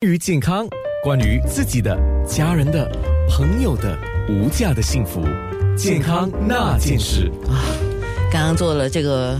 [0.00, 0.64] 关于健康，
[1.02, 2.88] 关于自己的、家人的、
[3.28, 5.20] 朋友的无价的幸福，
[5.76, 7.58] 健康那件事啊！
[8.30, 9.36] 刚刚做了这个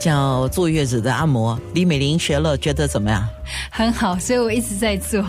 [0.00, 3.28] 叫坐月子的按摩，李美玲学了，觉得怎么样？
[3.70, 5.22] 很好，所以我一直在做。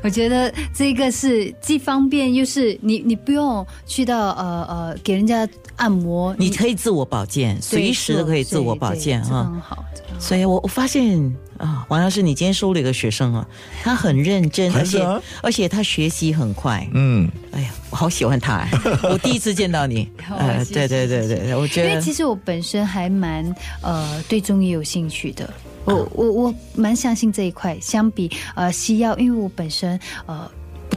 [0.00, 9.84] 我觉得这个是既方便又是你，你不用去到呃呃给人家按摩，你可以自我保健，随时都可以自我保健啊，很好。
[10.20, 11.34] 所以我我发现。
[11.60, 13.46] 啊，王老师，你今天收了一个学生啊，
[13.82, 15.04] 他很认真，而且
[15.42, 16.88] 而且他学习很快。
[16.94, 18.66] 嗯，哎呀，我好喜欢他，
[19.04, 20.10] 我第一次见到你。
[20.30, 25.48] 呃，对对对对，我觉得，因为其实我本身还蛮呃对中医有兴趣的，
[25.84, 27.78] 我我我蛮相信这一块。
[27.78, 30.50] 相比呃西药，因为我本身呃。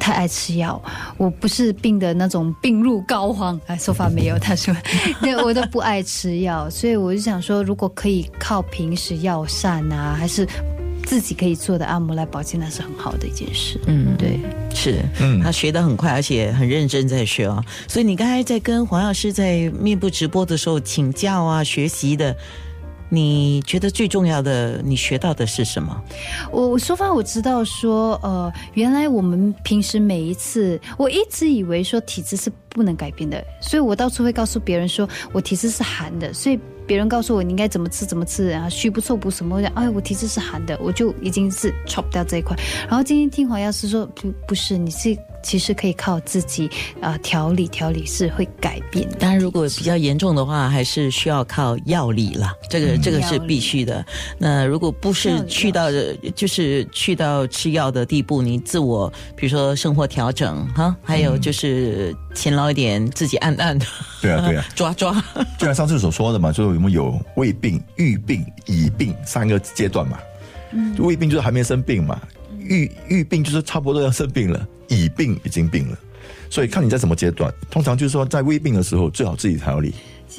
[0.03, 0.81] 不太爱吃药，
[1.15, 4.75] 我不是病的那种病入膏肓，哎，说法没有，他说，
[5.23, 10.45] 对我都不爱吃药，所以我就想说，如果可以靠平时药膳啊，还是
[11.05, 13.79] 自己可以做的按摩来保健，那是很好的一件事。
[13.87, 14.41] 嗯，对，
[14.75, 17.63] 是，嗯，他学的很快，而且很认真在学啊。
[17.87, 22.35] 所以你刚才在跟黄药师在面部直播的时候请教啊，学习的。
[23.13, 26.03] 你觉得最重要的，你学到的是什么？
[26.51, 42.57] 我说法我知道说，呃，原来我们平时每一次，我一直以为说体质是不能改变的，所以我到处会告诉别人说我体质是寒的，所以别人告诉我你应该怎么吃怎么吃啊，虚不受补什么，的哎，我体质是寒的，我就已经是 chop 掉这一块。
[42.89, 45.15] 然后今天听黄药师说，不不是，你是。
[45.43, 46.69] 其实可以靠自己
[47.01, 52.51] 啊调理调理是会改变，当然如果比较严重的话，还是需要靠药理了。
[52.69, 54.03] 这个这个是必须的。
[54.39, 55.89] 那如果不是去到
[56.33, 63.77] 就是去到吃药的地步，你自我比如说生活调整哈，还有就是勤劳一点，自己按按。
[64.21, 65.13] 对啊对啊， 抓抓。
[65.59, 70.17] 就像上次所说的嘛，就是我们有胃病、预病、已病三个阶段嘛。
[70.71, 72.19] 嗯，胃病就是还没生病嘛。
[72.57, 75.97] 预预病就是差不多要生病了，已病已经病了，
[76.49, 77.53] 所以看你在什么阶段。
[77.69, 79.93] 通常就是说，在未病的时候，最好自己调理，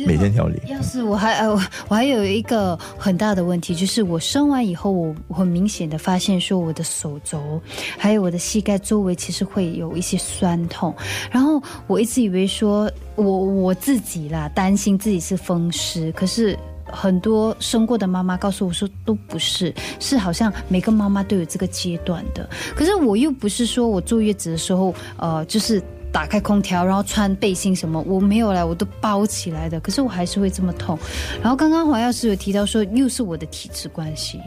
[0.06, 0.61] 每天调理。
[0.69, 1.50] 要是我还呃，
[1.88, 7.60] 我还有一个很大的问题，就是我生完以后，我很明显的发现说，我的手肘
[7.99, 10.94] 还有我的膝盖周围其实会有一些酸痛。
[11.31, 16.59] 然后我一直以为说我我自己啦，担心自己是风湿，可是。
[16.94, 22.49] 很多生过的妈妈告诉我说都不是，是好像每个妈妈都有这个阶段的。
[22.75, 25.82] 可是我又不是说我坐月子的时候，呃，就是
[26.12, 29.81] 打开空调然后穿背心什么，我没有来，我都包起来的。
[29.81, 30.99] 可是我还是会这么痛。
[31.43, 34.41] 然后刚刚黄药师有提到说，又是我的体质关系，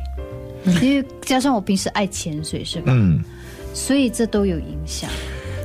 [0.81, 2.85] 因为加上我平时爱潜水，是吧？
[2.87, 3.21] 嗯，
[3.73, 5.09] 所以这都有影响。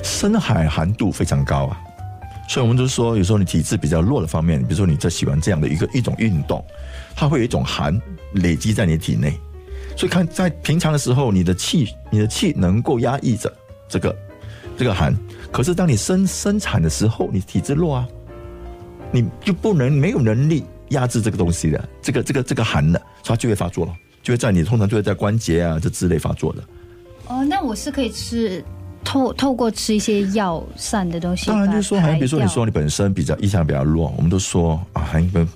[0.03, 1.81] 深海寒度非常高啊。
[2.53, 6.63] 所以，我们就说，有时候你体质比较弱的方面，比如说你在喜欢这样的一个一种运动，
[7.17, 7.99] 它会有一种寒
[8.35, 9.33] 累积在你体内。
[9.97, 13.51] 所以，看在平常的时候，你的气，你的气能够压抑着
[13.89, 14.15] 这个
[14.77, 15.17] 这个寒。
[15.51, 18.09] 可是，当你生生产的时候，你体质弱啊，
[19.11, 26.63] 你就不能没有能力压制这个东西的，这个这个这个寒的，它就会发作了，就会在你通常就会在关节啊这之类发作的。
[27.29, 28.63] 哦，那我是可以吃。
[29.13, 35.47] 透透过吃一些药膳的东西，当然就是说，好像比如说你说你本身比较意向比较弱，我们都说啊，还跟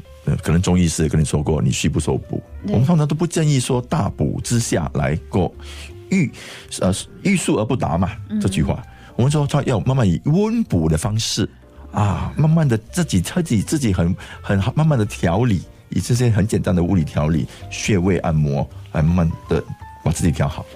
[0.43, 5.51] 可能中医师也跟你说过，你虚不受补，我们通常都不建议说大补之下来过
[6.11, 6.31] 欲
[6.81, 8.83] 呃欲速而不达嘛这句话，
[9.17, 11.49] 我们说他要慢慢以温补的方式
[11.93, 19.63] 啊，慢慢的自己自己自己很很好，慢慢的调理，以这些很简单的物理调理、穴位按摩来慢慢的
[20.05, 20.67] 把自己调好。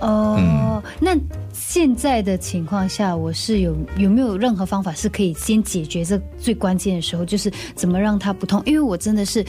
[0.00, 1.16] 哦，那
[1.54, 8.62] 现在的情况下，我是有有没有任何方法是可以先解决这最关键的时候，就是怎么让它不痛？
[8.66, 9.44] 因为我真的是，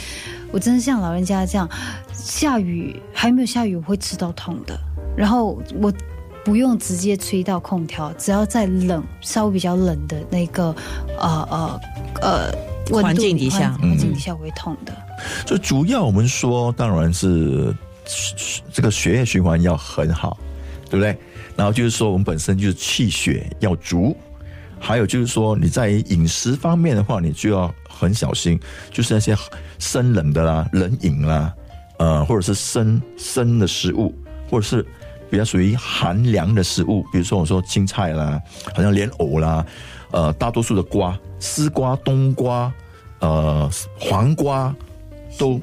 [0.51, 1.69] 我真的像老人家这样，
[2.13, 4.79] 下雨还没有下雨，我会吃到痛的。
[5.17, 5.91] 然后我
[6.45, 10.73] 不用直接吹到空调，只要在冷稍微比较冷的那个
[11.19, 11.79] 呃呃
[12.21, 14.93] 呃环境底下，环境底下我会痛的。
[15.45, 17.75] 就主要我们说，当然是。
[18.71, 20.37] 这个血液循环要很好，
[20.89, 21.17] 对不对？
[21.55, 24.15] 然后就是说，我们本身就是气血要足，
[24.79, 28.59] 还有就是说，你在饮食方面的话，你就要很小心，
[28.91, 29.35] 就是那些
[29.79, 31.53] 生冷的啦、冷饮啦，
[31.97, 34.13] 呃，或者是生生的食物，
[34.49, 34.85] 或者是
[35.31, 38.39] 比较属于寒凉的食物，比如说我说青菜啦，
[38.75, 39.65] 好像莲藕啦，
[40.11, 42.71] 呃，大多数的瓜，丝瓜、冬瓜，
[43.19, 43.69] 呃，
[43.99, 44.73] 黄瓜
[45.39, 45.59] 都。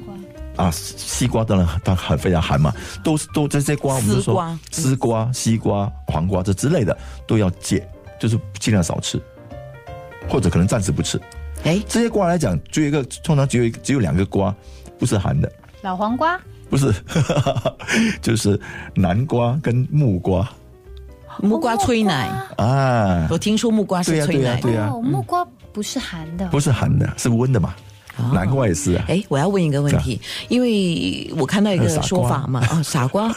[0.55, 2.73] 啊，西瓜当然它很非常寒嘛，
[3.03, 6.97] 都是都这些瓜，我们就说丝瓜、西瓜、黄瓜这之类的
[7.27, 7.87] 都要戒，
[8.19, 9.21] 就是尽量少吃，
[10.29, 11.19] 或者可能暂时不吃。
[11.63, 14.53] 哎，这些瓜来讲，只有一个通常只有一只有两个瓜
[14.97, 16.39] 不是寒的，老黄瓜？
[16.67, 16.93] 不是，
[18.21, 18.59] 就是
[18.95, 20.49] 南瓜跟木瓜
[21.39, 22.27] 木瓜催奶，
[22.57, 24.55] 啊，我听说木瓜是催奶。
[24.55, 24.61] 的。
[24.61, 24.89] 对呀。
[24.91, 27.75] 哦，木瓜不是寒的，不是寒的，是温的嘛，
[28.33, 29.05] 南瓜也是啊。
[29.07, 33.33] 哎，我要问一个问题，因为我看到一个说法嘛，啊， 傻瓜，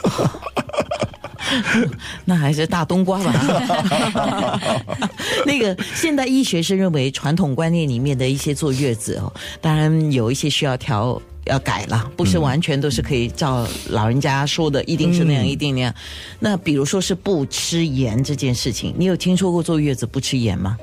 [2.24, 4.60] 那还是大冬瓜吧。
[5.46, 11.20] 那个现代医学是认为传统观念里面的一些坐月子哦，当然有一些需要调。
[11.44, 15.94] 要改了，不是完全都是可以照老人家说的，一定是那样，一定那样。
[16.38, 20.76] 那比如说是不吃盐这件事情，你有听说过坐月子不吃盐吗？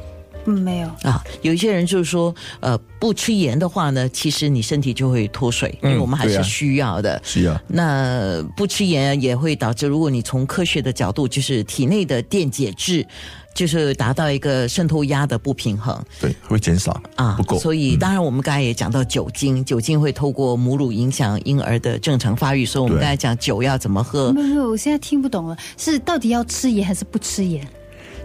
[0.45, 0.87] 嗯，没有。
[1.03, 7.19] 啊，有一些人就是说，呃，不吃盐的话呢，其实你身体就会脱水，因为我们还是需要的。
[7.23, 13.05] 是啊，那不吃盐也会导致，如果你从科学的角度，就是体内的电解质，
[13.53, 17.57] 就是达到一个渗透压的不平衡对，会减少啊不够。
[17.59, 27.65] 所以，当然我们刚才也讲到酒精，酒精会透过母乳影响婴儿的正常发育，所以我们对刚才讲酒要怎么喝没有，我现在听不懂了，是到底要吃盐还是不吃盐？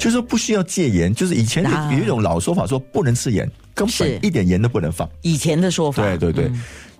[0.01, 1.63] 就是说不需要戒盐，就是以前
[1.93, 5.07] 有一种老说法说不能吃盐，根本一点盐都不能放。
[5.21, 6.03] 以前的说法。
[6.03, 6.51] 对对对。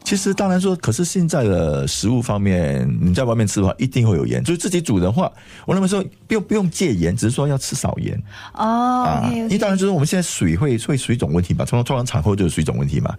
[0.03, 4.43] 其实当然说，可是现在的食物方面，你在外面吃的话，一定会有盐。
[4.43, 5.31] 就是自己煮的话，
[5.67, 8.21] 我那么说不用不用戒盐，只是说要吃少盐。
[8.55, 13.15] 哦因为当然就是我们现在水会会水肿问题嘛，通通常产后就是水肿问题嘛。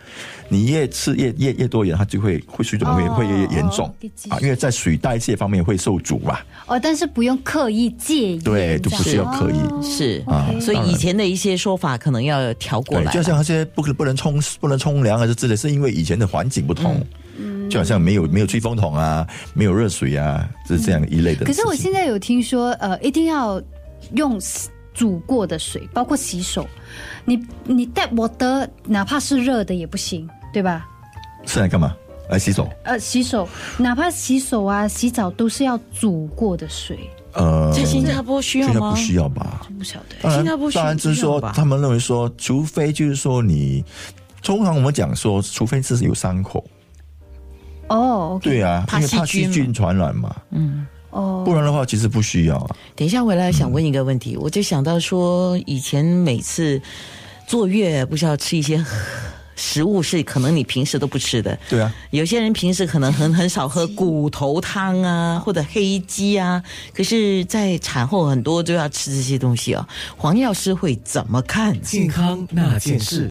[0.49, 3.85] 你越吃越越越多盐，它就会会水肿会越越严重。
[4.29, 6.39] 啊，因为在水代谢方面会受阻嘛。
[6.67, 9.83] 哦，但是不用刻意戒盐，对就不需要刻意。
[9.83, 10.23] 是。
[10.27, 13.11] 啊所以以前的一些说法可能要调过，来。
[13.13, 21.45] 就像那些不可不能冲不能冲凉啊，这之类，是因为以前的环境不同，就好像没有没有吹风筒啊，没有热水啊，就是这样一类的。
[21.45, 23.61] 可是我现在有听说，呃，一定要
[24.15, 24.39] 用
[24.93, 26.65] 煮过的水，包括洗手。
[27.25, 30.87] 你你带我的，哪怕是热的也不行，对吧？
[31.45, 31.93] 是来干嘛？
[32.29, 32.69] 来洗手？
[32.83, 33.47] 呃，洗手，
[33.77, 36.97] 哪怕洗手啊、洗澡都是要煮过的水。
[37.33, 38.95] 呃，在新加坡需要吗现在不？
[38.95, 39.67] 需要吧？
[39.77, 40.29] 不晓得。
[40.29, 43.83] 新加坡需当然就是说，他们认为说，除非就是说你，
[44.41, 46.65] 通常我们讲说，除非是有伤口，
[47.87, 52.75] 哦对啊，怕因为怕细菌传染嘛，嗯哦，不然的话其实不需要啊。
[52.95, 56.81] 等一下回来想问一个问题，我就想到说，以前每次
[57.45, 58.83] 坐月不是要吃一些
[59.57, 61.59] 食物，是可能你平时都不吃的。
[61.69, 66.63] 对啊，有些人平时可能很很少喝骨头汤啊，或者黑鸡啊，
[66.95, 69.85] 可是，在产后很多都要吃这些东西哦。
[70.15, 71.79] 黄药师会怎么看？
[71.81, 73.29] 健康那件事。